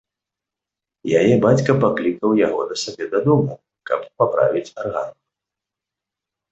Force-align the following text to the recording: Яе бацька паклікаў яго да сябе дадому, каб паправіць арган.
Яе 1.19 1.35
бацька 1.43 1.71
паклікаў 1.85 2.31
яго 2.45 2.61
да 2.73 2.81
сябе 2.85 3.05
дадому, 3.15 3.53
каб 3.93 3.99
паправіць 4.23 4.69
арган. 4.85 5.09